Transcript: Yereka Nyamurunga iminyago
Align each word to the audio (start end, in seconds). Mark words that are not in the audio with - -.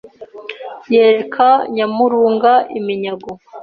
Yereka 0.93 1.47
Nyamurunga 1.73 2.51
iminyago 2.77 3.31